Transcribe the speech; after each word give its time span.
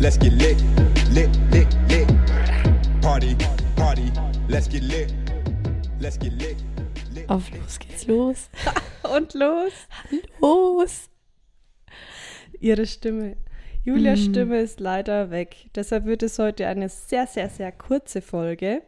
Let's 0.00 0.16
get 0.16 0.32
lit. 0.32 0.56
Lit, 1.10 1.28
lit, 1.50 1.68
lit. 1.88 2.08
Party, 3.02 3.36
party. 3.76 4.10
Let's 4.48 4.66
get 4.66 4.82
lit. 4.82 5.12
Let's 6.00 6.16
get 6.16 6.32
lit. 6.32 6.56
lit. 7.12 7.28
Auf 7.28 7.50
los 7.50 7.78
geht's 7.78 8.06
los. 8.06 8.48
Und 9.02 9.34
los. 9.34 9.72
Los. 10.40 11.10
Ihre 12.60 12.86
Stimme. 12.86 13.36
Julias 13.84 14.20
Mm. 14.20 14.30
Stimme 14.30 14.60
ist 14.60 14.80
leider 14.80 15.30
weg. 15.30 15.68
Deshalb 15.74 16.06
wird 16.06 16.22
es 16.22 16.38
heute 16.38 16.66
eine 16.66 16.88
sehr, 16.88 17.26
sehr, 17.26 17.50
sehr 17.50 17.70
kurze 17.70 18.22
Folge. 18.22 18.80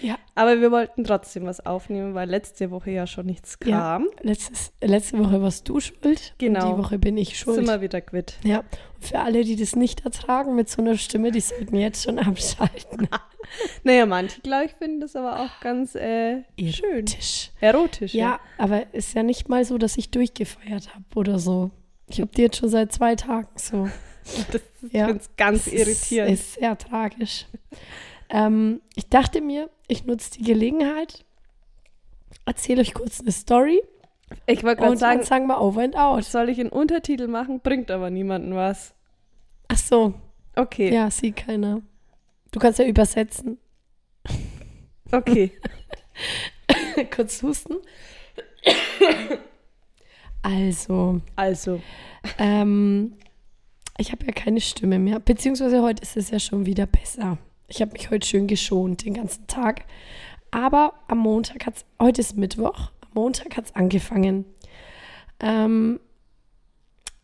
Ja, 0.00 0.16
Aber 0.34 0.60
wir 0.60 0.70
wollten 0.70 1.04
trotzdem 1.04 1.44
was 1.46 1.64
aufnehmen, 1.64 2.14
weil 2.14 2.28
letzte 2.28 2.70
Woche 2.70 2.90
ja 2.90 3.06
schon 3.06 3.26
nichts 3.26 3.58
Ja. 3.64 3.78
kam. 3.78 4.08
letztes, 4.22 4.72
letzte 4.82 5.18
Woche 5.18 5.40
warst 5.42 5.68
du 5.68 5.80
schuld. 5.80 6.34
Genau. 6.38 6.72
Die 6.72 6.78
Woche 6.82 6.98
bin 6.98 7.16
ich 7.16 7.38
schuld. 7.38 7.56
Sind 7.56 7.66
wir 7.66 7.80
wieder 7.80 8.00
quitt. 8.00 8.34
Ja, 8.44 8.58
und 8.60 9.04
für 9.04 9.18
alle, 9.20 9.44
die 9.44 9.56
das 9.56 9.76
nicht 9.76 10.04
ertragen 10.04 10.54
mit 10.54 10.68
so 10.68 10.80
einer 10.82 10.96
Stimme, 10.96 11.30
die 11.32 11.40
sollten 11.40 11.76
jetzt 11.76 12.04
schon 12.04 12.18
abschalten. 12.18 13.08
Naja, 13.82 14.06
manche, 14.06 14.40
glaube 14.42 14.66
ich, 14.66 14.72
finden 14.74 15.00
das 15.00 15.16
aber 15.16 15.40
auch 15.40 15.60
ganz 15.60 15.96
äh, 15.96 16.42
schön. 16.70 16.90
Erotisch. 17.06 17.50
Erotisch. 17.60 18.14
Ja, 18.14 18.38
aber 18.58 18.94
ist 18.94 19.14
ja 19.14 19.24
nicht 19.24 19.48
mal 19.48 19.64
so, 19.64 19.76
dass 19.76 19.96
ich 19.96 20.10
durchgefeiert 20.12 20.94
habe 20.94 21.04
oder 21.16 21.38
so. 21.40 21.70
Ich 22.06 22.20
habe 22.20 22.30
die 22.36 22.42
jetzt 22.42 22.58
schon 22.58 22.68
seit 22.68 22.92
zwei 22.92 23.16
Tagen 23.16 23.48
so. 23.56 23.88
Das 24.52 24.60
Ja. 24.92 25.00
ich 25.00 25.06
finde 25.06 25.16
es 25.22 25.30
ganz 25.36 25.64
Das 25.64 25.72
irritierend. 25.72 26.30
Ist, 26.32 26.40
ist 26.42 26.54
sehr 26.60 26.78
tragisch. 26.78 27.46
Ähm, 28.30 28.80
ich 28.94 29.08
dachte 29.08 29.40
mir, 29.40 29.70
ich 29.88 30.04
nutze 30.04 30.30
die 30.32 30.42
Gelegenheit, 30.42 31.24
erzähle 32.46 32.80
euch 32.82 32.94
kurz 32.94 33.20
eine 33.20 33.32
Story 33.32 33.82
ich 34.46 34.62
wollte 34.62 34.82
gerade 34.82 34.96
sagen, 34.96 35.22
sagen 35.24 35.46
wir 35.48 35.60
over 35.60 35.82
and 35.82 35.96
out. 35.96 36.24
soll 36.24 36.48
ich 36.48 36.60
einen 36.60 36.70
Untertitel 36.70 37.26
machen? 37.26 37.60
Bringt 37.60 37.90
aber 37.90 38.10
niemanden 38.10 38.54
was. 38.54 38.94
Ach 39.68 39.76
so, 39.76 40.14
Okay. 40.56 40.92
ja, 40.92 41.10
sieht 41.10 41.36
keiner. 41.36 41.82
Du 42.50 42.58
kannst 42.58 42.78
ja 42.78 42.84
übersetzen. 42.84 43.58
Okay. 45.12 45.52
kurz 47.14 47.42
husten. 47.42 47.76
Also, 50.42 51.20
Also. 51.36 51.80
ähm, 52.38 53.14
ich 53.98 54.12
habe 54.12 54.26
ja 54.26 54.32
keine 54.32 54.60
Stimme 54.60 54.98
mehr, 54.98 55.20
beziehungsweise 55.20 55.82
heute 55.82 56.02
ist 56.02 56.16
es 56.16 56.30
ja 56.30 56.38
schon 56.38 56.66
wieder 56.66 56.86
besser. 56.86 57.38
Ich 57.70 57.80
habe 57.80 57.92
mich 57.92 58.10
heute 58.10 58.26
schön 58.26 58.48
geschont 58.48 59.04
den 59.04 59.14
ganzen 59.14 59.46
Tag. 59.46 59.84
Aber 60.50 60.94
am 61.06 61.18
Montag 61.18 61.66
hat 61.66 61.76
es, 61.76 61.84
heute 62.00 62.20
ist 62.20 62.36
Mittwoch, 62.36 62.90
am 63.00 63.10
Montag 63.14 63.56
hat 63.56 63.66
es 63.66 63.76
angefangen. 63.76 64.44
Ähm, 65.38 66.00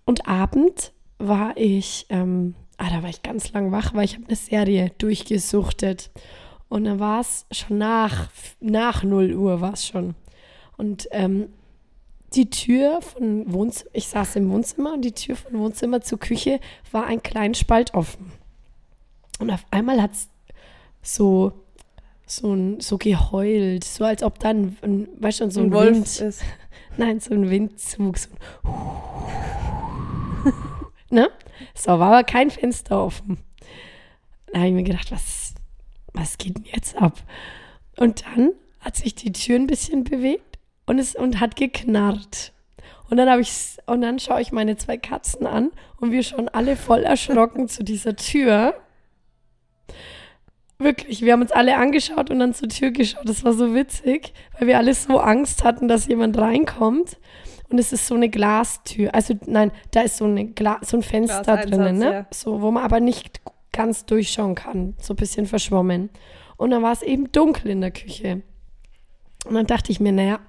und 0.05 0.29
Abend 0.29 0.93
war 1.19 1.57
ich, 1.57 2.07
ähm, 2.11 2.55
ah, 2.79 2.89
da 2.91 3.03
war 3.03 3.11
ich 3.11 3.25
ganz 3.25 3.53
lang 3.53 3.73
wach, 3.73 3.93
weil 3.95 4.05
ich 4.05 4.15
habe 4.15 4.27
eine 4.29 4.37
Serie 4.37 4.93
durchgesuchtet. 4.99 6.13
Und 6.69 6.85
dann 6.85 7.01
war 7.01 7.21
es 7.21 7.47
schon 7.51 7.79
nach, 7.79 8.31
nach 8.61 9.03
0 9.03 9.35
Uhr 9.35 9.61
war 9.61 9.73
es 9.73 9.85
schon. 9.85 10.15
Und 10.77 11.09
ähm, 11.11 11.49
die 12.35 12.51
Tür 12.51 13.01
von 13.03 13.53
Wohnzimmer, 13.53 13.91
ich 13.95 14.07
saß 14.07 14.37
im 14.37 14.49
Wohnzimmer 14.51 14.93
und 14.93 15.03
die 15.03 15.13
Tür 15.13 15.35
von 15.35 15.59
Wohnzimmer 15.59 16.03
zur 16.03 16.21
Küche 16.21 16.61
war 16.93 17.07
ein 17.07 17.21
kleinen 17.21 17.55
Spalt 17.55 17.95
offen. 17.95 18.31
Und 19.41 19.51
auf 19.51 19.65
einmal 19.71 20.01
hat 20.01 20.13
es 20.13 20.29
so, 21.07 21.53
so, 22.27 22.53
ein, 22.53 22.81
so 22.81 22.99
geheult, 22.99 23.85
so 23.85 24.05
als 24.05 24.23
ob 24.23 24.39
dann, 24.39 24.77
ein, 24.83 25.09
weißt 25.19 25.41
du, 25.41 25.51
so 25.51 25.61
ein, 25.61 25.73
ein 25.73 25.95
Wind, 25.95 26.21
ist. 26.21 26.43
nein, 26.97 27.21
so 27.21 27.35
ein 27.35 27.49
Windzug, 27.49 28.19
so 28.19 28.29
ein 28.31 28.37
ne? 31.11 31.29
So, 31.75 31.99
war 31.99 32.09
aber 32.09 32.25
kein 32.25 32.51
Fenster 32.51 33.03
offen. 33.03 33.39
Da 34.53 34.59
habe 34.59 34.69
ich 34.69 34.75
mir 34.75 34.83
gedacht, 34.83 35.11
was, 35.13 35.55
was 36.13 36.39
geht 36.39 36.57
denn 36.57 36.67
jetzt 36.73 36.97
ab? 36.97 37.23
Und 37.97 38.25
dann 38.27 38.53
hat 38.81 38.97
sich 38.97 39.15
die 39.15 39.33
Tür 39.33 39.57
ein 39.57 39.67
bisschen 39.67 40.05
bewegt 40.05 40.59
und 40.87 40.99
es 40.99 41.15
und 41.15 41.41
hat 41.41 41.57
geknarrt. 41.57 42.53
Und 43.09 43.19
dann 43.19 43.31
habe 43.31 43.41
ich 43.41 43.77
und 43.87 44.01
dann 44.01 44.19
schaue 44.19 44.41
ich 44.41 44.53
meine 44.53 44.77
zwei 44.77 44.97
Katzen 44.97 45.47
an 45.47 45.71
und 45.99 46.11
wir 46.11 46.23
schauen 46.23 46.49
alle 46.49 46.77
voll 46.77 47.05
erschrocken 47.05 47.69
zu 47.69 47.85
dieser 47.85 48.17
Tür. 48.17 48.75
Wirklich, 50.79 51.23
wir 51.23 51.33
haben 51.33 51.41
uns 51.41 51.53
alle 51.53 51.77
angeschaut 51.77 52.31
und 52.31 52.39
dann 52.39 52.53
zur 52.53 52.69
Tür 52.69 52.91
geschaut. 52.91 53.27
Das 53.27 53.45
war 53.45 53.53
so 53.55 53.75
witzig, 53.75 54.35
weil 54.59 54.69
wir 54.69 54.77
alle 54.79 54.93
so 54.93 55.19
Angst 55.19 55.65
hatten, 55.65 55.89
dass 55.89 56.07
jemand 56.07 56.37
reinkommt. 56.37 57.19
Und 57.69 57.79
es 57.79 57.93
ist 57.93 58.07
so 58.07 58.15
eine 58.15 58.29
Glastür. 58.29 59.15
Also 59.15 59.35
nein, 59.47 59.73
da 59.91 60.03
ist 60.03 60.19
so, 60.19 60.25
eine 60.27 60.47
Gla 60.47 60.79
so 60.83 60.99
ein 60.99 61.03
Fenster 61.03 61.43
Glaseinsatz, 61.43 61.71
drinnen, 61.71 61.99
ne? 61.99 62.13
ja. 62.13 62.27
So, 62.33 62.61
wo 62.61 62.71
man 62.71 62.85
aber 62.85 63.01
nicht 63.01 63.41
ganz 63.73 64.05
durchschauen 64.07 64.55
kann. 64.55 64.95
So 65.01 65.15
ein 65.15 65.17
bisschen 65.17 65.47
verschwommen. 65.47 66.11
Und 66.57 66.71
dann 66.71 66.83
war 66.83 66.93
es 66.93 67.03
eben 67.03 67.33
dunkel 67.33 67.71
in 67.71 67.81
der 67.81 67.91
Küche. 67.91 68.43
Und 69.47 69.55
dann 69.55 69.67
dachte 69.67 69.93
ich 69.93 70.01
mir, 70.01 70.13
naja, 70.13 70.41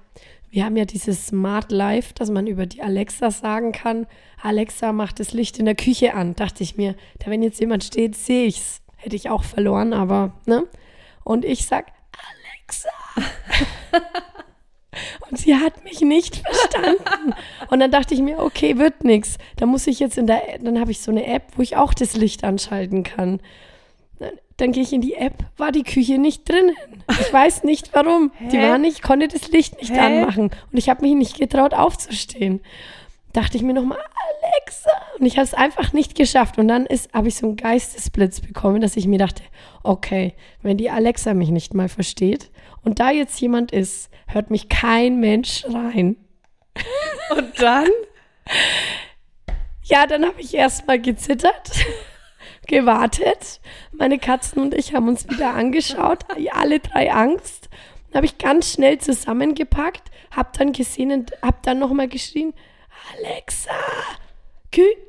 wir 0.50 0.64
haben 0.64 0.76
ja 0.76 0.84
dieses 0.84 1.26
Smart 1.26 1.70
Life, 1.70 2.14
dass 2.14 2.30
man 2.30 2.46
über 2.46 2.66
die 2.66 2.82
Alexa 2.82 3.30
sagen 3.30 3.72
kann, 3.72 4.06
Alexa 4.40 4.92
macht 4.92 5.20
das 5.20 5.32
Licht 5.32 5.58
in 5.58 5.66
der 5.66 5.74
Küche 5.74 6.14
an. 6.14 6.34
Dachte 6.34 6.62
ich 6.62 6.76
mir, 6.76 6.94
da 7.18 7.30
wenn 7.30 7.42
jetzt 7.42 7.60
jemand 7.60 7.84
steht, 7.84 8.16
sehe 8.16 8.46
ich's. 8.46 8.80
Hätte 8.98 9.16
ich 9.16 9.30
auch 9.30 9.44
verloren, 9.44 9.92
aber, 9.92 10.32
ne? 10.44 10.64
Und 11.24 11.44
ich 11.44 11.66
sag, 11.66 11.86
Alexa. 12.12 12.90
Und 15.30 15.38
sie 15.38 15.54
hat 15.54 15.84
mich 15.84 16.00
nicht 16.00 16.36
verstanden. 16.36 17.34
Und 17.70 17.80
dann 17.80 17.90
dachte 17.90 18.14
ich 18.14 18.20
mir, 18.20 18.38
okay, 18.38 18.78
wird 18.78 19.04
nix. 19.04 19.38
Da 19.56 19.66
muss 19.66 19.86
ich 19.86 20.00
jetzt 20.00 20.18
in 20.18 20.26
der, 20.26 20.42
dann 20.60 20.80
habe 20.80 20.90
ich 20.90 21.00
so 21.00 21.10
eine 21.10 21.26
App, 21.26 21.44
wo 21.56 21.62
ich 21.62 21.76
auch 21.76 21.94
das 21.94 22.16
Licht 22.16 22.44
anschalten 22.44 23.04
kann. 23.04 23.40
Dann, 24.18 24.32
dann 24.56 24.72
gehe 24.72 24.82
ich 24.82 24.92
in 24.92 25.00
die 25.00 25.14
App, 25.14 25.34
war 25.56 25.70
die 25.70 25.84
Küche 25.84 26.18
nicht 26.18 26.48
drinnen. 26.48 26.74
Ich 27.20 27.32
weiß 27.32 27.64
nicht 27.64 27.90
warum. 27.94 28.32
Die 28.50 28.58
Hä? 28.58 28.68
war 28.70 28.78
nicht, 28.78 29.02
konnte 29.02 29.28
das 29.28 29.48
Licht 29.48 29.78
nicht 29.78 29.92
Hä? 29.92 30.00
anmachen. 30.00 30.50
Und 30.72 30.78
ich 30.78 30.88
habe 30.88 31.02
mich 31.02 31.14
nicht 31.14 31.38
getraut 31.38 31.74
aufzustehen. 31.74 32.60
Dachte 33.32 33.56
ich 33.56 33.62
mir 33.62 33.74
nochmal, 33.74 33.98
Alexa. 34.58 34.90
Und 35.18 35.26
ich 35.26 35.36
habe 35.36 35.44
es 35.44 35.54
einfach 35.54 35.92
nicht 35.92 36.14
geschafft. 36.14 36.58
Und 36.58 36.68
dann 36.68 36.86
habe 37.12 37.28
ich 37.28 37.36
so 37.36 37.46
einen 37.46 37.56
Geistesblitz 37.56 38.40
bekommen, 38.40 38.80
dass 38.80 38.96
ich 38.96 39.06
mir 39.06 39.18
dachte, 39.18 39.42
okay, 39.82 40.34
wenn 40.62 40.76
die 40.76 40.90
Alexa 40.90 41.34
mich 41.34 41.50
nicht 41.50 41.74
mal 41.74 41.88
versteht 41.88 42.50
und 42.82 43.00
da 43.00 43.10
jetzt 43.10 43.40
jemand 43.40 43.72
ist, 43.72 44.10
hört 44.26 44.50
mich 44.50 44.68
kein 44.68 45.20
Mensch 45.20 45.64
rein. 45.66 46.16
Und 47.36 47.60
dann? 47.60 47.88
Ja, 49.82 50.06
dann 50.06 50.24
habe 50.24 50.40
ich 50.40 50.54
erstmal 50.54 51.00
gezittert, 51.00 51.72
gewartet. 52.66 53.60
Meine 53.92 54.18
Katzen 54.18 54.62
und 54.62 54.74
ich 54.74 54.94
haben 54.94 55.08
uns 55.08 55.28
wieder 55.28 55.54
angeschaut, 55.54 56.24
alle 56.52 56.80
drei 56.80 57.12
Angst. 57.12 57.68
Dann 58.08 58.18
habe 58.18 58.26
ich 58.26 58.38
ganz 58.38 58.72
schnell 58.72 58.98
zusammengepackt, 58.98 60.10
habe 60.30 60.50
dann 60.56 60.72
gesehen 60.72 61.12
und 61.12 61.32
habe 61.42 61.58
dann 61.62 61.78
nochmal 61.78 62.08
geschrien, 62.08 62.54
Alexa, 63.16 63.70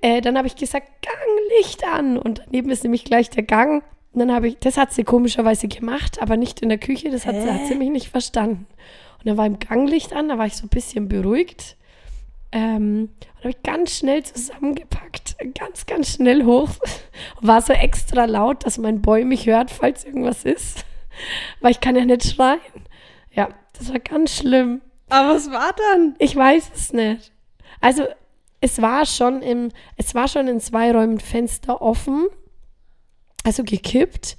äh, 0.01 0.21
dann 0.21 0.37
habe 0.37 0.47
ich 0.47 0.55
gesagt, 0.55 0.87
Gang, 1.01 1.15
Licht 1.57 1.85
an. 1.85 2.17
Und 2.17 2.43
daneben 2.45 2.69
ist 2.69 2.83
nämlich 2.83 3.05
gleich 3.05 3.29
der 3.29 3.43
Gang. 3.43 3.83
Und 4.11 4.19
dann 4.19 4.33
habe 4.33 4.49
ich, 4.49 4.57
das 4.59 4.77
hat 4.77 4.91
sie 4.91 5.03
komischerweise 5.03 5.67
gemacht, 5.67 6.21
aber 6.21 6.35
nicht 6.35 6.61
in 6.61 6.69
der 6.69 6.79
Küche, 6.79 7.11
das 7.11 7.25
hat, 7.25 7.35
sie, 7.35 7.51
hat 7.51 7.67
sie 7.67 7.75
mich 7.75 7.89
nicht 7.89 8.09
verstanden. 8.09 8.65
Und 9.19 9.27
dann 9.27 9.37
war 9.37 9.45
im 9.45 9.59
Gang 9.59 9.87
Licht 9.87 10.13
an, 10.13 10.29
da 10.29 10.37
war 10.37 10.45
ich 10.45 10.55
so 10.55 10.65
ein 10.65 10.69
bisschen 10.69 11.07
beruhigt. 11.07 11.75
Ähm, 12.51 13.09
und 13.19 13.39
habe 13.39 13.49
ich 13.49 13.63
ganz 13.63 13.97
schnell 13.97 14.23
zusammengepackt, 14.23 15.35
ganz, 15.53 15.85
ganz 15.85 16.15
schnell 16.15 16.45
hoch. 16.45 16.69
War 17.41 17.61
so 17.61 17.73
extra 17.73 18.25
laut, 18.25 18.65
dass 18.65 18.79
mein 18.79 19.01
Boy 19.01 19.23
mich 19.23 19.45
hört, 19.45 19.69
falls 19.69 20.03
irgendwas 20.03 20.45
ist. 20.45 20.83
Weil 21.59 21.71
ich 21.71 21.79
kann 21.79 21.95
ja 21.95 22.05
nicht 22.05 22.23
schreien. 22.23 22.59
Ja, 23.31 23.49
das 23.77 23.91
war 23.91 23.99
ganz 23.99 24.35
schlimm. 24.35 24.81
Aber 25.09 25.35
was 25.35 25.51
war 25.51 25.73
dann? 25.91 26.15
Ich 26.17 26.35
weiß 26.35 26.71
es 26.73 26.91
nicht. 26.91 27.31
Also, 27.81 28.05
es 28.61 28.81
war 28.81 29.05
schon 29.05 29.41
im, 29.41 29.69
es 29.95 30.15
war 30.15 30.27
schon 30.27 30.47
in 30.47 30.59
zwei 30.59 30.91
Räumen 30.91 31.19
Fenster 31.19 31.81
offen, 31.81 32.27
also 33.43 33.63
gekippt. 33.63 34.37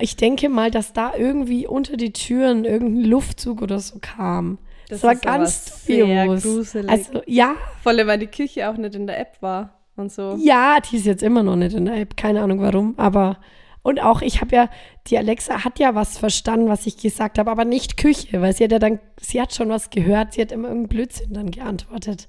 Ich 0.00 0.16
denke 0.16 0.48
mal, 0.48 0.70
dass 0.70 0.92
da 0.92 1.14
irgendwie 1.16 1.66
unter 1.66 1.96
die 1.96 2.12
Türen 2.12 2.64
irgendein 2.64 3.04
Luftzug 3.04 3.62
oder 3.62 3.80
so 3.80 3.98
kam. 4.00 4.58
Das, 4.88 5.02
war 5.02 5.12
ist 5.12 5.26
aber 5.26 5.38
ganz 5.38 5.84
sehr 5.84 6.26
gruselig. 6.26 6.88
Also, 6.88 7.22
ja, 7.26 7.56
Vor 7.82 7.92
allem, 7.92 8.06
weil 8.06 8.18
die 8.18 8.28
Küche 8.28 8.70
auch 8.70 8.76
nicht 8.76 8.94
in 8.94 9.06
der 9.06 9.18
App 9.18 9.36
war 9.40 9.78
und 9.96 10.10
so. 10.12 10.36
ja, 10.40 10.78
die 10.80 10.96
ist 10.96 11.06
jetzt 11.06 11.22
immer 11.22 11.42
noch 11.42 11.56
nicht 11.56 11.74
in 11.74 11.86
der 11.86 11.96
App, 11.96 12.16
keine 12.16 12.42
Ahnung 12.42 12.60
warum, 12.60 12.94
aber 12.96 13.38
und 13.82 14.00
auch 14.00 14.22
ich 14.22 14.40
habe 14.40 14.54
ja, 14.54 14.70
die 15.06 15.18
Alexa 15.18 15.64
hat 15.64 15.78
ja 15.78 15.94
was 15.94 16.18
verstanden, 16.18 16.68
was 16.68 16.86
ich 16.86 16.98
gesagt 16.98 17.38
habe, 17.38 17.50
aber 17.50 17.64
nicht 17.64 17.96
Küche, 17.96 18.40
weil 18.40 18.54
sie 18.54 18.64
hat 18.64 18.72
ja 18.72 18.78
dann, 18.78 19.00
sie 19.20 19.40
hat 19.40 19.54
schon 19.54 19.68
was 19.68 19.90
gehört, 19.90 20.34
sie 20.34 20.42
hat 20.42 20.52
immer 20.52 20.68
irgendeinen 20.68 20.88
Blödsinn 20.88 21.32
dann 21.32 21.50
geantwortet. 21.50 22.28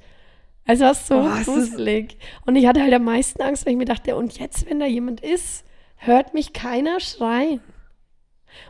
Also 0.70 0.84
war 0.86 0.94
so 0.94 1.16
Oh, 1.16 1.44
gruselig. 1.44 2.16
Und 2.46 2.56
ich 2.56 2.68
hatte 2.68 2.82
halt 2.82 2.94
am 2.94 3.04
meisten 3.04 3.42
Angst, 3.42 3.66
weil 3.66 3.74
ich 3.74 3.78
mir 3.80 3.86
dachte, 3.86 4.16
und 4.16 4.38
jetzt, 4.38 4.70
wenn 4.70 4.80
da 4.80 4.86
jemand 4.86 5.20
ist, 5.22 5.64
hört 5.98 6.34
mich 6.36 6.54
keiner 6.54 7.00
schreien. 7.00 7.60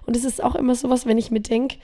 Und 0.06 0.16
es 0.16 0.24
ist 0.24 0.42
auch 0.42 0.56
immer 0.56 0.75
sowas, 0.75 1.06
wenn 1.06 1.18
ich 1.18 1.30
mir 1.30 1.42
denke, 1.42 1.75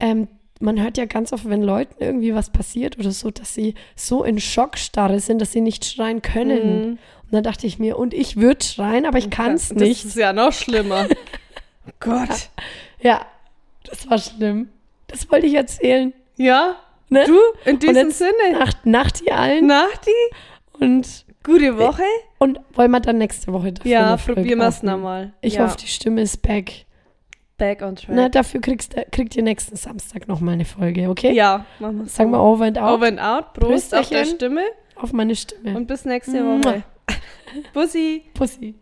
ähm, 0.00 0.28
man 0.60 0.80
hört 0.80 0.96
ja 0.96 1.04
ganz 1.04 1.32
oft, 1.32 1.48
wenn 1.48 1.62
Leuten 1.62 2.02
irgendwie 2.02 2.34
was 2.34 2.50
passiert 2.50 2.98
oder 2.98 3.10
so, 3.10 3.30
dass 3.30 3.54
sie 3.54 3.74
so 3.94 4.24
in 4.24 4.40
Schockstarre 4.40 5.20
sind, 5.20 5.40
dass 5.40 5.52
sie 5.52 5.60
nicht 5.60 5.84
schreien 5.84 6.22
können. 6.22 6.80
Mhm. 6.80 6.90
Und 6.92 7.32
dann 7.32 7.42
dachte 7.44 7.66
ich 7.66 7.78
mir, 7.78 7.98
und 7.98 8.14
ich 8.14 8.36
würde 8.38 8.64
schreien, 8.64 9.04
aber 9.06 9.18
ich 9.18 9.28
kann 9.30 9.52
es 9.52 9.68
Das 9.68 9.76
nicht. 9.78 10.04
ist 10.06 10.16
ja 10.16 10.32
noch 10.32 10.52
schlimmer. 10.52 11.06
oh 11.10 11.90
Gott. 12.00 12.48
Ja, 13.00 13.26
das 13.84 14.08
war 14.08 14.18
schlimm. 14.18 14.70
Das 15.08 15.30
wollte 15.30 15.46
ich 15.46 15.54
erzählen. 15.54 16.12
Ja, 16.36 16.76
Ne? 17.10 17.24
du, 17.26 17.38
in 17.64 17.78
diesem 17.78 18.10
Sinne. 18.10 18.32
Nacht, 18.52 18.84
Nacht 18.86 19.22
ihr 19.22 19.36
allen. 19.36 19.66
Nachti, 19.66 20.10
Und, 20.78 21.24
gute 21.42 21.78
Woche. 21.78 22.02
und 22.38 22.60
wollen 22.74 22.90
wir 22.90 23.00
dann 23.00 23.18
nächste 23.18 23.52
Woche 23.52 23.72
dafür 23.72 23.90
Ja, 23.90 24.16
probieren 24.16 24.58
wir 24.58 24.68
es 24.68 24.82
nochmal. 24.82 25.32
Ich 25.40 25.54
ja. 25.54 25.64
hoffe, 25.64 25.76
die 25.78 25.86
Stimme 25.86 26.20
ist 26.22 26.42
back. 26.42 26.84
Back 27.56 27.82
on 27.82 27.96
track. 27.96 28.10
Na, 28.14 28.28
dafür 28.28 28.60
kriegst, 28.60 28.96
du- 28.96 29.04
kriegt 29.10 29.34
ihr 29.34 29.42
nächsten 29.42 29.74
Samstag 29.74 30.28
nochmal 30.28 30.54
eine 30.54 30.64
Folge, 30.64 31.08
okay? 31.08 31.32
Ja, 31.32 31.64
machen 31.80 31.98
wir 31.98 32.04
es. 32.04 32.14
Sagen 32.14 32.30
wir 32.30 32.40
over 32.40 32.64
and 32.66 32.78
out 32.78 32.92
Over 32.98 33.06
and 33.08 33.20
out. 33.20 33.52
Prost 33.54 33.94
auf 33.94 34.08
der. 34.10 34.24
Stimme 34.26 34.62
auf 34.94 35.12
meine 35.12 35.34
Stimme. 35.34 35.76
und 35.76 35.86
bis 35.86 36.04
nächste. 36.04 36.44
Woche. 36.44 36.84
Bussi. 37.72 38.24
Pussy. 38.34 38.74